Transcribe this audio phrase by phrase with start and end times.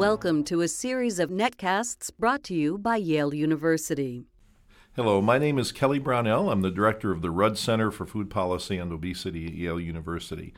[0.00, 4.24] Welcome to a series of netcasts brought to you by Yale University.
[4.96, 6.48] Hello, my name is Kelly Brownell.
[6.48, 10.54] I'm the director of the Rudd Center for Food Policy and Obesity at Yale University.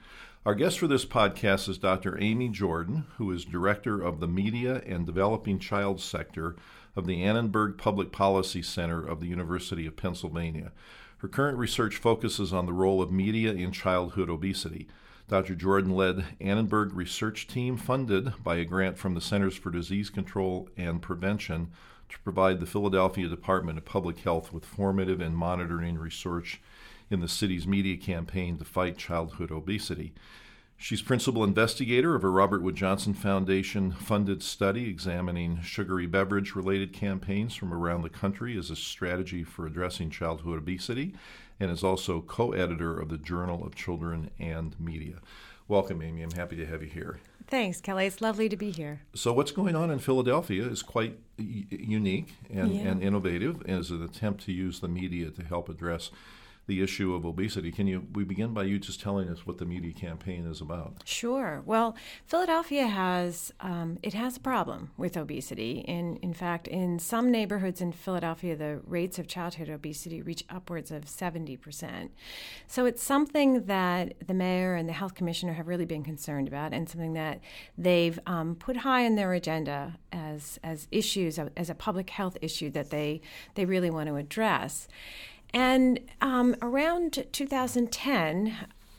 [0.46, 2.22] Our guest for this podcast is Dr.
[2.22, 6.54] Amy Jordan, who is director of the Media and Developing Child Sector
[6.94, 10.70] of the Annenberg Public Policy Center of the University of Pennsylvania.
[11.18, 14.86] Her current research focuses on the role of media in childhood obesity.
[15.32, 15.54] Dr.
[15.54, 20.68] Jordan led Annenberg research team funded by a grant from the Centers for Disease Control
[20.76, 21.70] and Prevention
[22.10, 26.60] to provide the Philadelphia Department of Public Health with formative and monitoring research
[27.08, 30.12] in the city's media campaign to fight childhood obesity.
[30.76, 36.92] She's principal investigator of a Robert Wood Johnson Foundation funded study examining sugary beverage related
[36.92, 41.14] campaigns from around the country as a strategy for addressing childhood obesity
[41.62, 45.20] and is also co editor of the Journal of Children and Media.
[45.68, 46.22] Welcome, Amy.
[46.22, 47.20] I'm happy to have you here.
[47.46, 48.06] Thanks, Kelly.
[48.06, 49.02] It's lovely to be here.
[49.14, 52.82] So, what's going on in Philadelphia is quite unique and, yeah.
[52.82, 56.10] and innovative as an attempt to use the media to help address
[56.66, 57.72] the issue of obesity.
[57.72, 61.02] Can you we begin by you just telling us what the media campaign is about?
[61.04, 61.62] Sure.
[61.66, 65.84] Well, Philadelphia has um, it has a problem with obesity.
[65.88, 70.90] In in fact, in some neighborhoods in Philadelphia, the rates of childhood obesity reach upwards
[70.90, 72.12] of seventy percent.
[72.68, 76.72] So it's something that the mayor and the health commissioner have really been concerned about,
[76.72, 77.40] and something that
[77.76, 82.70] they've um, put high on their agenda as as issues as a public health issue
[82.70, 83.20] that they
[83.54, 84.86] they really want to address.
[85.54, 88.56] And um, around 2010,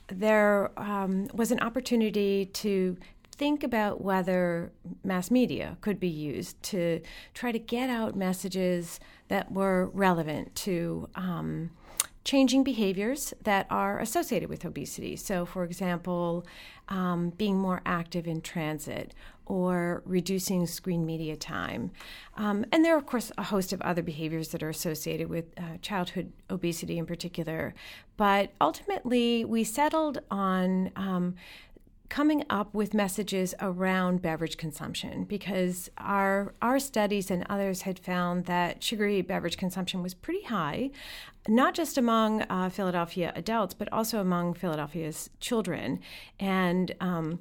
[0.07, 2.97] there um, was an opportunity to
[3.35, 4.71] think about whether
[5.03, 7.01] mass media could be used to
[7.33, 11.71] try to get out messages that were relevant to um,
[12.23, 15.15] changing behaviors that are associated with obesity.
[15.15, 16.45] So, for example,
[16.89, 19.13] um, being more active in transit
[19.45, 21.91] or reducing screen media time.
[22.35, 25.45] Um, and there are, of course, a host of other behaviors that are associated with
[25.57, 27.73] uh, childhood obesity in particular.
[28.17, 31.35] But ultimately, we settled on um,
[32.13, 38.45] coming up with messages around beverage consumption because our our studies and others had found
[38.45, 40.91] that sugary beverage consumption was pretty high,
[41.47, 45.99] not just among uh, Philadelphia adults but also among Philadelphia's children,
[46.39, 47.39] and um,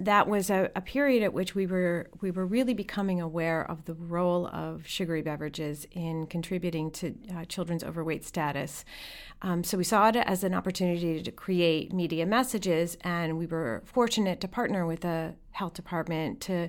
[0.00, 3.84] that was a, a, period at which we were we were really becoming aware of
[3.84, 8.84] the role of sugary beverages in contributing to uh, children's overweight status.
[9.42, 13.82] Um, so we saw it as an opportunity to create media messages, and we were
[13.84, 16.68] fortunate to partner with the health department to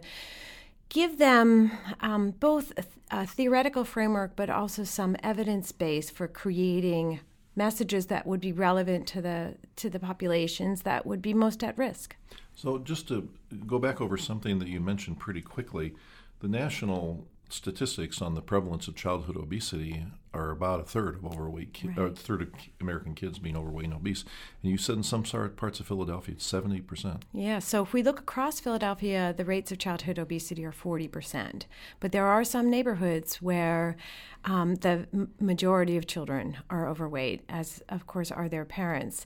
[0.90, 7.19] give them um, both a, a theoretical framework but also some evidence base for creating
[7.59, 11.78] messages that would be relevant to the to the populations that would be most at
[11.78, 12.16] risk.
[12.56, 13.30] So, just to
[13.68, 15.94] go back over something that you mentioned pretty quickly,
[16.40, 21.73] the national statistics on the prevalence of childhood obesity are about a third of overweight,
[21.73, 21.97] ki- right.
[21.97, 24.23] or a third of American kids being overweight and obese.
[24.62, 27.22] And you said in some parts of Philadelphia, it's 70%.
[27.34, 31.63] Yeah, so if we look across Philadelphia, the rates of childhood obesity are 40%.
[32.00, 33.97] But there are some neighborhoods where
[34.45, 39.25] um, the m- majority of children are overweight, as of course are their parents.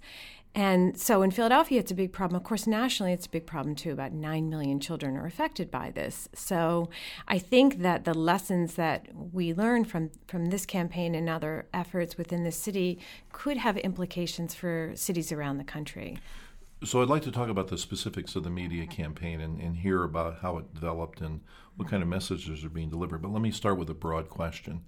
[0.56, 2.36] And so in Philadelphia, it's a big problem.
[2.40, 3.92] Of course, nationally, it's a big problem too.
[3.92, 6.30] About 9 million children are affected by this.
[6.36, 6.90] So
[7.28, 12.18] I think that the lessons that we learn from, from this campaign and other efforts
[12.18, 13.00] within the city
[13.32, 16.20] could have implications for cities around the country.
[16.84, 20.04] So I'd like to talk about the specifics of the media campaign and, and hear
[20.04, 21.40] about how it developed and
[21.78, 23.22] what kind of messages are being delivered.
[23.22, 24.84] But let me start with a broad question.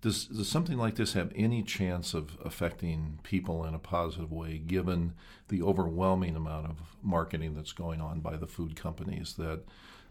[0.00, 4.58] Does, does something like this have any chance of affecting people in a positive way,
[4.58, 5.14] given
[5.48, 9.62] the overwhelming amount of marketing that's going on by the food companies that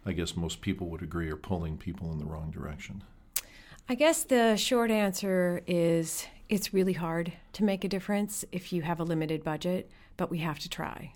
[0.05, 3.03] I guess most people would agree are pulling people in the wrong direction?
[3.89, 8.81] I guess the short answer is it's really hard to make a difference if you
[8.81, 11.13] have a limited budget, but we have to try.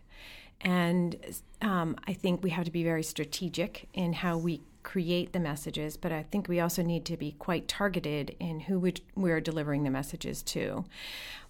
[0.61, 1.17] And
[1.61, 5.97] um, I think we have to be very strategic in how we create the messages,
[5.97, 9.89] but I think we also need to be quite targeted in who we're delivering the
[9.89, 10.85] messages to.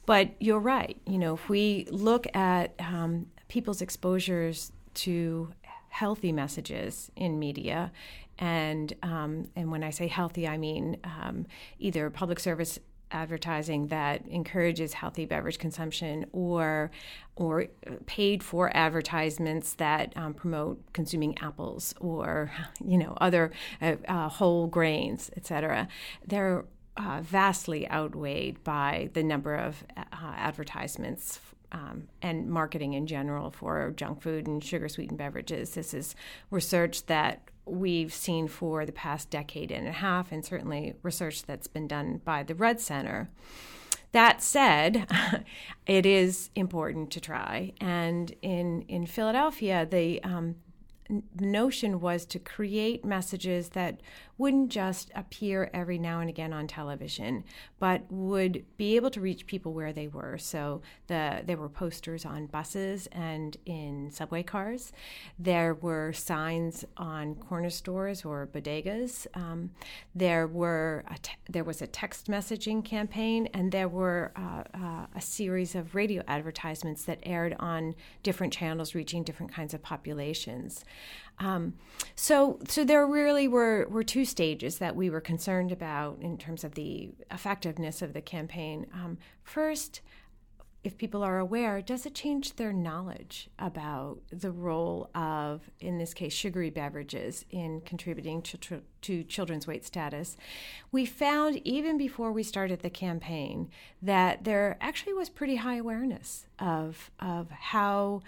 [0.06, 0.98] But you're right.
[1.06, 5.54] You know, if we look at um, people's exposures to
[5.90, 7.92] healthy messages in media,
[8.40, 11.46] and um, and when I say healthy, I mean um,
[11.80, 12.80] either public service
[13.12, 16.92] advertising that encourages healthy beverage consumption or
[17.36, 17.66] or
[18.06, 22.52] paid for advertisements that um, promote consuming apples or
[22.86, 25.88] you know other uh, uh, whole grains etc
[26.26, 26.66] they're
[26.98, 31.40] uh, vastly outweighed by the number of uh, advertisements
[31.72, 35.74] um, and marketing in general for junk food and sugar sweetened beverages.
[35.74, 36.16] This is
[36.50, 37.42] research that
[37.72, 42.22] we've seen for the past decade and a half, and certainly research that's been done
[42.24, 43.30] by the Rudd Center.
[44.12, 45.08] That said,
[45.86, 47.72] it is important to try.
[47.80, 50.56] And in, in Philadelphia, the um,
[51.40, 54.02] notion was to create messages that
[54.42, 57.44] wouldn't just appear every now and again on television,
[57.78, 60.36] but would be able to reach people where they were.
[60.40, 64.94] So the there were posters on buses and in subway cars.
[65.38, 69.28] There were signs on corner stores or bodegas.
[69.36, 69.70] Um,
[70.16, 75.22] there were te- there was a text messaging campaign, and there were uh, uh, a
[75.22, 77.94] series of radio advertisements that aired on
[78.24, 80.84] different channels, reaching different kinds of populations.
[81.40, 81.74] Um,
[82.16, 86.64] so, so there really were, were two stages that we were concerned about in terms
[86.64, 88.86] of the effectiveness of the campaign.
[88.94, 90.02] Um, first,
[90.84, 96.14] if people are aware, does it change their knowledge about the role of, in this
[96.14, 100.38] case, sugary beverages in contributing to, to children's weight status?
[100.92, 103.70] We found, even before we started the campaign,
[104.02, 108.24] that there actually was pretty high awareness of, of how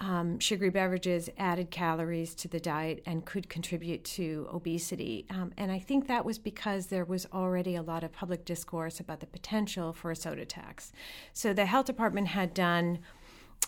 [0.00, 5.26] um, sugary beverages added calories to the diet and could contribute to obesity.
[5.28, 8.98] Um, and I think that was because there was already a lot of public discourse
[8.98, 10.90] about the potential for a soda tax.
[11.34, 13.00] So the health department had done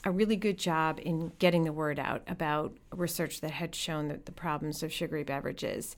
[0.04, 4.24] a really good job in getting the word out about research that had shown that
[4.24, 5.94] the problems of sugary beverages.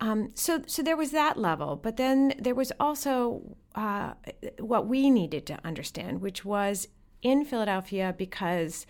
[0.00, 4.14] Um, so, so there was that level, but then there was also uh,
[4.58, 6.88] what we needed to understand, which was
[7.22, 8.86] in Philadelphia because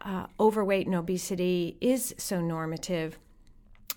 [0.00, 3.18] uh, overweight and obesity is so normative,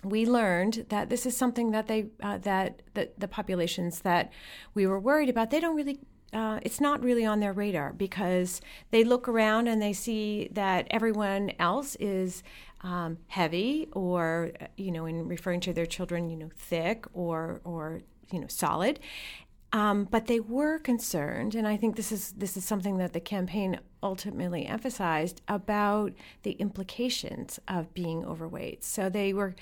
[0.02, 4.30] we learned that this is something that they uh, that the, the populations that
[4.74, 5.98] we were worried about they don't really
[6.34, 8.60] uh, it's not really on their radar because
[8.90, 12.42] they look around and they see that everyone else is
[12.82, 18.02] um, heavy or you know in referring to their children you know thick or or
[18.30, 19.00] you know solid.
[19.72, 23.20] Um, but they were concerned, and I think this is this is something that the
[23.20, 26.12] campaign ultimately emphasized about
[26.42, 28.84] the implications of being overweight.
[28.84, 29.56] So they were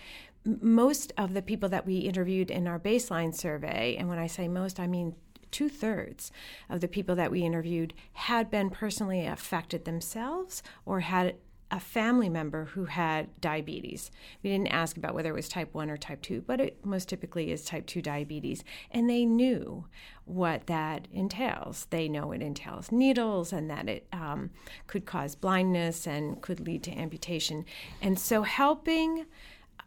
[0.44, 4.48] most of the people that we interviewed in our baseline survey, and when I say
[4.48, 5.14] most, I mean
[5.52, 6.32] two thirds
[6.68, 11.36] of the people that we interviewed had been personally affected themselves or had
[11.72, 14.10] a family member who had diabetes.
[14.42, 17.08] We didn't ask about whether it was type 1 or type 2, but it most
[17.08, 18.62] typically is type 2 diabetes.
[18.90, 19.86] And they knew
[20.26, 21.86] what that entails.
[21.88, 24.50] They know it entails needles and that it um,
[24.86, 27.64] could cause blindness and could lead to amputation.
[28.02, 29.25] And so helping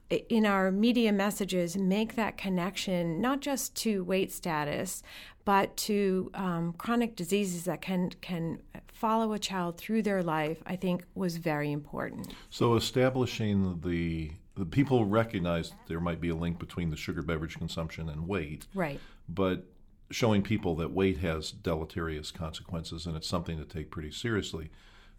[0.09, 5.01] in our media messages make that connection not just to weight status
[5.45, 8.59] but to um, chronic diseases that can can
[8.91, 12.33] follow a child through their life, I think was very important.
[12.49, 17.57] So establishing the the people recognize there might be a link between the sugar beverage
[17.57, 18.99] consumption and weight, right?
[19.29, 19.65] But
[20.11, 24.69] showing people that weight has deleterious consequences and it's something to take pretty seriously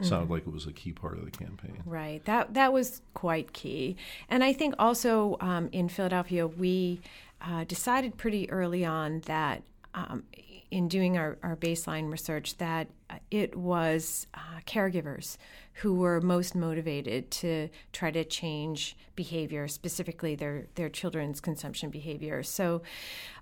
[0.01, 0.33] sounded mm-hmm.
[0.35, 1.83] like it was a key part of the campaign.
[1.85, 2.25] Right.
[2.25, 3.97] That that was quite key,
[4.29, 7.01] and I think also um, in Philadelphia we
[7.41, 9.63] uh, decided pretty early on that
[9.95, 10.25] um,
[10.71, 12.89] in doing our, our baseline research that
[13.31, 15.37] it was uh, caregivers
[15.75, 22.43] who were most motivated to try to change behavior, specifically their, their children's consumption behavior.
[22.43, 22.83] So,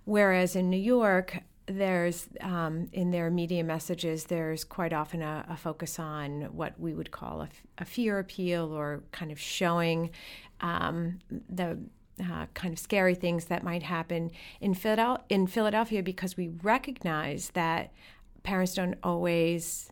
[0.04, 5.56] whereas in New York, there's um, in their media messages, there's quite often a, a
[5.56, 10.11] focus on what we would call a, a, fear appeal or kind of showing
[10.61, 11.18] um,
[11.49, 11.78] the
[12.23, 14.30] uh, kind of scary things that might happen
[14.61, 17.92] in, Philadel- in Philadelphia because we recognize that
[18.42, 19.90] parents don't always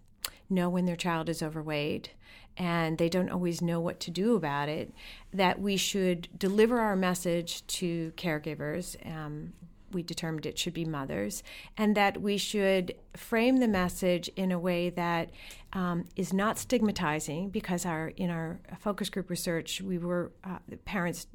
[0.51, 2.11] know when their child is overweight
[2.59, 4.93] and they don't always know what to do about it,
[5.33, 8.95] that we should deliver our message to caregivers.
[9.11, 9.55] Um,
[9.93, 11.43] we determined it should be mothers,
[11.77, 15.31] and that we should frame the message in a way that
[15.73, 17.51] um, is not stigmatizing.
[17.51, 21.27] Because our in our focus group research, we were uh, parents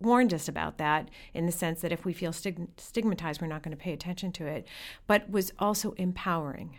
[0.00, 3.62] warned us about that in the sense that if we feel stig- stigmatized, we're not
[3.62, 4.66] going to pay attention to it,
[5.06, 6.78] but was also empowering.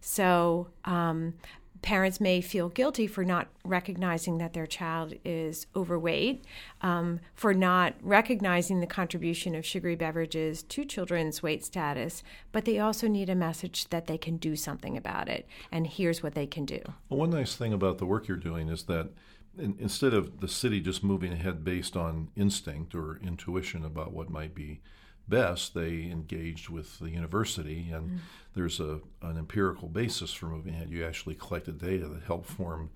[0.00, 1.34] So um,
[1.82, 6.44] parents may feel guilty for not recognizing that their child is overweight,
[6.82, 12.78] um, for not recognizing the contribution of sugary beverages to children's weight status, but they
[12.78, 15.46] also need a message that they can do something about it.
[15.70, 16.80] And here's what they can do.
[17.08, 19.10] Well, one nice thing about the work you're doing is that
[19.58, 24.30] in, instead of the city just moving ahead based on instinct or intuition about what
[24.30, 24.80] might be
[25.28, 28.18] best, they engaged with the university, and mm.
[28.54, 30.90] there's a an empirical basis for moving ahead.
[30.90, 32.90] You actually collected data that helped form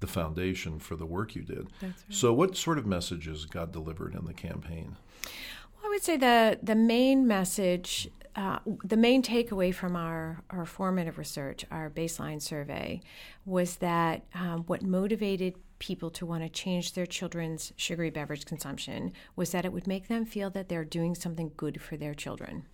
[0.00, 1.68] the foundation for the work you did.
[1.80, 1.94] That's right.
[2.08, 4.96] So, what sort of messages got delivered in the campaign?
[5.24, 10.66] Well, I would say the the main message, uh, the main takeaway from our our
[10.66, 13.00] formative research, our baseline survey,
[13.46, 19.12] was that um, what motivated people to want to change their children's sugary beverage consumption
[19.36, 22.64] was that it would make them feel that they're doing something good for their children.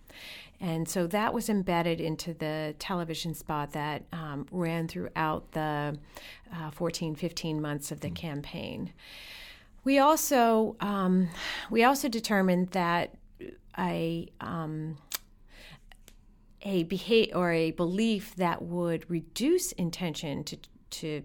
[0.59, 5.97] And so that was embedded into the television spot that um, ran throughout the
[6.55, 8.93] uh, 14, 15 months of the campaign.
[9.83, 11.29] We also um,
[11.71, 13.15] we also determined that
[13.77, 14.97] a um,
[16.61, 20.57] a behavior or a belief that would reduce intention to
[20.91, 21.23] to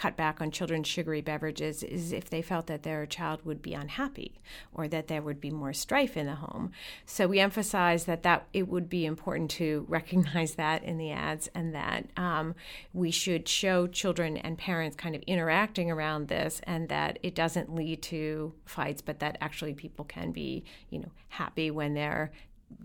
[0.00, 3.74] cut back on children's sugary beverages is if they felt that their child would be
[3.74, 4.40] unhappy
[4.72, 6.72] or that there would be more strife in the home.
[7.04, 11.50] So we emphasized that that it would be important to recognize that in the ads
[11.54, 12.54] and that um,
[12.94, 17.74] we should show children and parents kind of interacting around this and that it doesn't
[17.74, 22.32] lead to fights, but that actually people can be you know happy when they're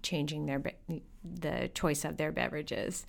[0.01, 0.61] changing their
[1.23, 3.05] the choice of their beverages.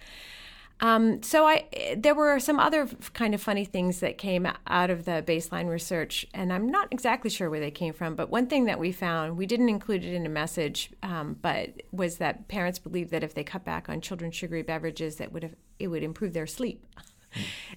[0.80, 5.06] Um, so I, there were some other kind of funny things that came out of
[5.06, 8.14] the baseline research, and I'm not exactly sure where they came from.
[8.14, 11.82] But one thing that we found, we didn't include it in a message, um, but
[11.92, 15.42] was that parents believe that if they cut back on children's sugary beverages, that would
[15.44, 16.84] have, it would improve their sleep.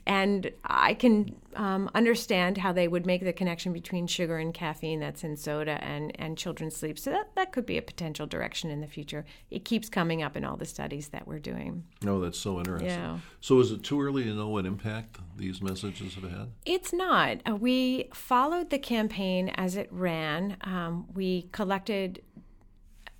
[0.05, 4.99] And I can um, understand how they would make the connection between sugar and caffeine
[4.99, 6.97] that's in soda and, and children's sleep.
[6.97, 9.25] So that, that could be a potential direction in the future.
[9.49, 11.83] It keeps coming up in all the studies that we're doing.
[12.05, 12.89] Oh, that's so interesting.
[12.89, 13.19] Yeah.
[13.41, 16.49] So is it too early to know what impact these messages have had?
[16.65, 17.37] It's not.
[17.47, 20.57] Uh, we followed the campaign as it ran.
[20.61, 22.21] Um, we collected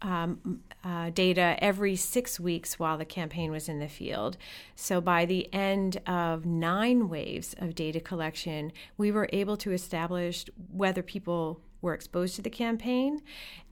[0.01, 4.37] um, uh, data every six weeks while the campaign was in the field.
[4.75, 10.45] So by the end of nine waves of data collection, we were able to establish
[10.71, 13.21] whether people were exposed to the campaign,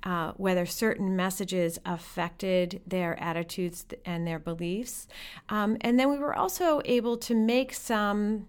[0.03, 5.07] uh, whether certain messages affected their attitudes and their beliefs.
[5.50, 8.48] Um, and then we were also able to make some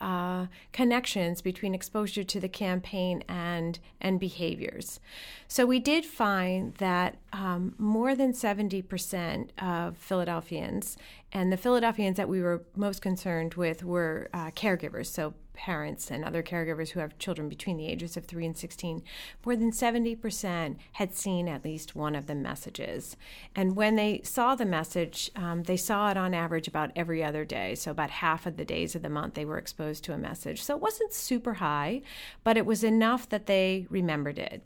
[0.00, 5.00] uh, connections between exposure to the campaign and and behaviors.
[5.48, 10.96] So we did find that um, more than 70% of Philadelphians,
[11.32, 16.24] and the Philadelphians that we were most concerned with were uh, caregivers, so parents and
[16.24, 19.02] other caregivers who have children between the ages of 3 and 16,
[19.44, 23.16] more than 70% had seen at least one of the messages.
[23.56, 27.44] And when they saw the message, um, they saw it on average about every other
[27.44, 27.74] day.
[27.74, 30.62] So, about half of the days of the month, they were exposed to a message.
[30.62, 32.02] So, it wasn't super high,
[32.44, 34.62] but it was enough that they remembered it.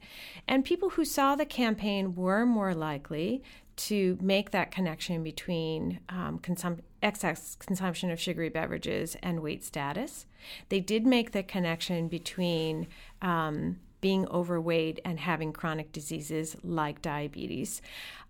[0.46, 3.42] And people who saw the campaign were more likely
[3.86, 10.26] to make that connection between um, consum- excess consumption of sugary beverages and weight status.
[10.68, 12.86] They did make the connection between
[13.22, 17.82] um, being overweight and having chronic diseases like diabetes.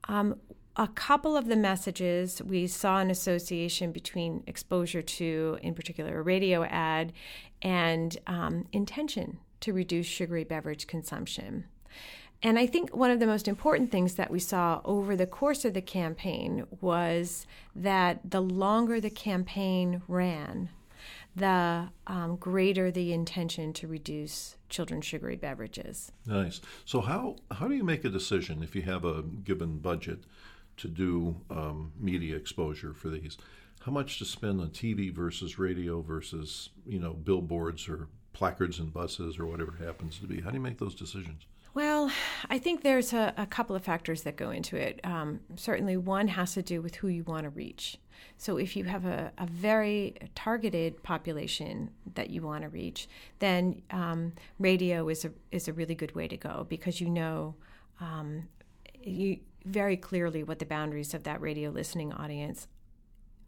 [0.08, 0.38] Um,
[0.76, 6.22] a couple of the messages we saw an association between exposure to, in particular, a
[6.22, 7.12] radio ad
[7.60, 11.64] and um, intention to reduce sugary beverage consumption.
[12.42, 15.64] And I think one of the most important things that we saw over the course
[15.64, 17.46] of the campaign was
[17.76, 20.68] that the longer the campaign ran,
[21.36, 26.10] the um, greater the intention to reduce children's sugary beverages.
[26.26, 26.60] Nice.
[26.84, 30.24] So how how do you make a decision if you have a given budget
[30.78, 33.38] to do um, media exposure for these?
[33.82, 38.92] How much to spend on TV versus radio versus you know billboards or placards and
[38.92, 40.40] buses or whatever happens to be?
[40.40, 41.46] How do you make those decisions?
[41.74, 42.10] Well,
[42.50, 45.00] I think there's a, a couple of factors that go into it.
[45.04, 47.98] Um, certainly, one has to do with who you want to reach.
[48.36, 53.82] So, if you have a, a very targeted population that you want to reach, then
[53.90, 57.54] um, radio is a is a really good way to go because you know
[58.00, 58.48] um,
[59.02, 62.66] you very clearly what the boundaries of that radio listening audience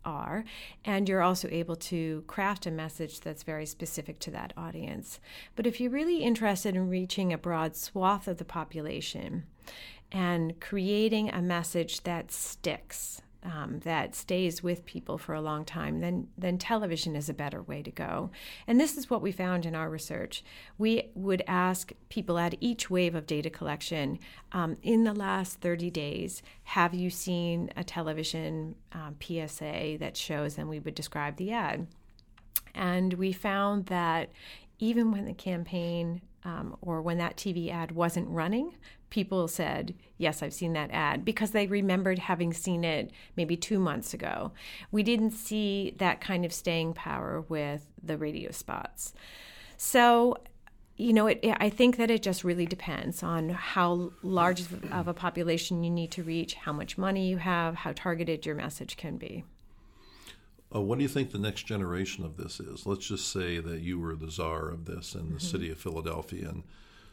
[0.05, 0.45] are,
[0.85, 5.21] and you're also able to craft a message that's very specific to that audience.
[5.57, 9.45] But if you're really interested in reaching a broad swath of the population
[10.13, 16.01] and creating a message that sticks, um, that stays with people for a long time,
[16.01, 18.31] then then television is a better way to go.
[18.67, 20.43] And this is what we found in our research.
[20.79, 24.19] We would ask people at each wave of data collection
[24.53, 30.57] um, in the last 30 days, have you seen a television um, PSA that shows?
[30.57, 31.87] And we would describe the ad.
[32.75, 34.31] And we found that
[34.79, 38.77] even when the campaign um, or when that TV ad wasn't running,
[39.11, 43.79] people said, Yes, I've seen that ad because they remembered having seen it maybe two
[43.79, 44.53] months ago.
[44.91, 49.15] We didn't see that kind of staying power with the radio spots.
[49.77, 50.37] So,
[50.97, 55.15] you know, it, I think that it just really depends on how large of a
[55.15, 59.17] population you need to reach, how much money you have, how targeted your message can
[59.17, 59.45] be.
[60.75, 62.87] Uh, what do you think the next generation of this is?
[62.87, 65.39] Let's just say that you were the czar of this in the mm-hmm.
[65.39, 66.65] city of Philadelphia, and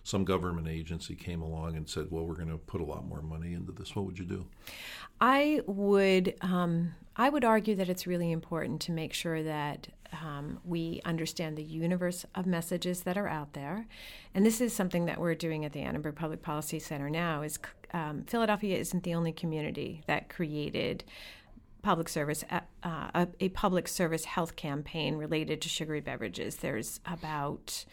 [0.03, 3.21] some government agency came along and said, "Well, we're going to put a lot more
[3.21, 4.47] money into this." What would you do?
[5.19, 6.35] I would.
[6.41, 9.89] Um, I would argue that it's really important to make sure that
[10.23, 13.85] um, we understand the universe of messages that are out there,
[14.33, 17.43] and this is something that we're doing at the Annenberg Public Policy Center now.
[17.43, 17.59] Is
[17.93, 21.03] um, Philadelphia isn't the only community that created
[21.81, 26.57] public service uh, a, a, public service health campaign related to sugary beverages.
[26.57, 27.85] There's about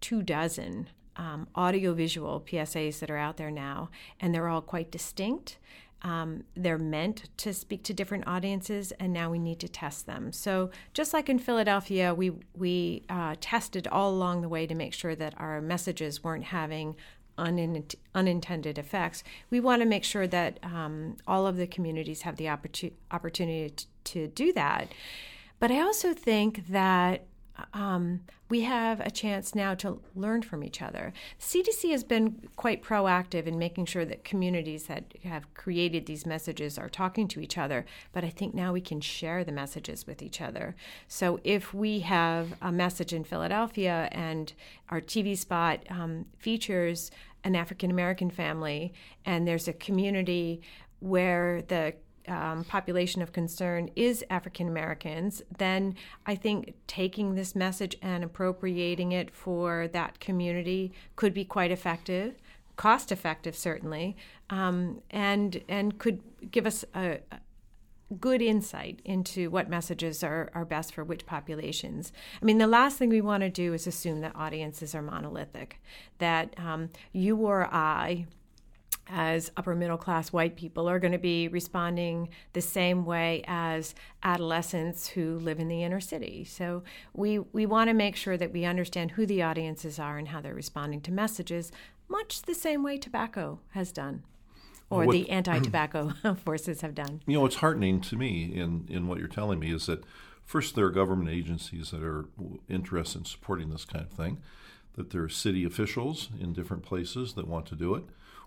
[0.00, 5.58] two dozen um, audiovisual PSAs that are out there now, and they're all quite distinct.
[6.02, 10.32] Um, they're meant to speak to different audiences, and now we need to test them.
[10.32, 14.92] So, just like in Philadelphia, we we uh, tested all along the way to make
[14.92, 16.96] sure that our messages weren't having
[17.36, 22.46] unintended effects, we want to make sure that um, all of the communities have the
[22.46, 24.88] opportu- opportunity to, to do that.
[25.58, 27.26] But I also think that
[27.72, 31.12] um, we have a chance now to learn from each other.
[31.40, 36.78] CDC has been quite proactive in making sure that communities that have created these messages
[36.78, 40.22] are talking to each other, but I think now we can share the messages with
[40.22, 40.74] each other.
[41.08, 44.52] So if we have a message in Philadelphia and
[44.90, 47.10] our TV spot um, features
[47.44, 48.92] an African American family
[49.24, 50.62] and there's a community
[51.00, 51.94] where the
[52.28, 55.94] um, population of concern is African Americans, then
[56.26, 62.34] I think taking this message and appropriating it for that community could be quite effective,
[62.76, 64.16] cost effective certainly,
[64.50, 67.18] um, and and could give us a,
[68.20, 72.12] good insight into what messages are, are best for which populations.
[72.40, 75.80] I mean, the last thing we want to do is assume that audiences are monolithic,
[76.18, 78.26] that um, you or I
[79.08, 83.94] as upper middle class white people are going to be responding the same way as
[84.22, 86.44] adolescents who live in the inner city.
[86.44, 90.28] So we we want to make sure that we understand who the audiences are and
[90.28, 91.70] how they're responding to messages,
[92.08, 94.22] much the same way tobacco has done.
[94.90, 96.12] Or what, the anti-tobacco
[96.44, 97.22] forces have done.
[97.26, 100.04] You know, what's heartening to me in, in what you're telling me is that
[100.44, 102.26] first there are government agencies that are
[102.68, 104.42] interested in supporting this kind of thing,
[104.94, 108.04] that there are city officials in different places that want to do it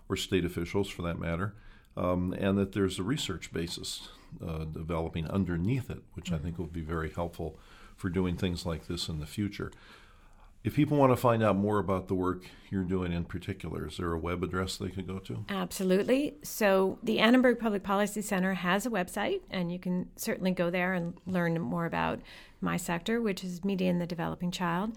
[0.08, 1.54] or state officials for that matter,
[1.96, 4.08] um, and that there's a research basis
[4.46, 7.58] uh, developing underneath it, which I think will be very helpful
[7.96, 9.72] for doing things like this in the future.
[10.64, 13.96] If people want to find out more about the work you're doing in particular, is
[13.96, 15.44] there a web address they could go to?
[15.48, 16.34] Absolutely.
[16.42, 20.94] So, the Annenberg Public Policy Center has a website, and you can certainly go there
[20.94, 22.20] and learn more about
[22.60, 24.92] my sector, which is media and the developing child.